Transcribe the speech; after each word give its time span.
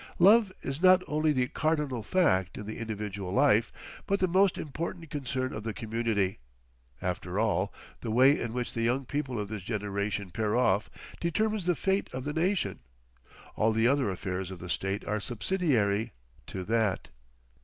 Love 0.17 0.51
is 0.63 0.81
not 0.81 1.03
only 1.07 1.31
the 1.31 1.45
cardinal 1.47 2.01
fact 2.01 2.57
in 2.57 2.65
the 2.65 2.79
individual 2.79 3.31
life, 3.31 3.71
but 4.07 4.17
the 4.19 4.27
most 4.27 4.57
important 4.57 5.11
concern 5.11 5.53
of 5.53 5.61
the 5.61 5.75
community; 5.75 6.39
after 7.03 7.37
all, 7.39 7.71
the 7.99 8.09
way 8.09 8.39
in 8.39 8.51
which 8.51 8.73
the 8.73 8.81
young 8.81 9.05
people 9.05 9.39
of 9.39 9.47
this 9.47 9.61
generation 9.61 10.31
pair 10.31 10.57
off 10.57 10.89
determines 11.19 11.67
the 11.67 11.75
fate 11.75 12.09
of 12.15 12.23
the 12.23 12.33
nation; 12.33 12.79
all 13.55 13.71
the 13.71 13.87
other 13.87 14.09
affairs 14.09 14.49
of 14.49 14.57
the 14.57 14.69
State 14.69 15.05
are 15.05 15.19
subsidiary 15.19 16.13
to 16.47 16.63
that. 16.63 17.09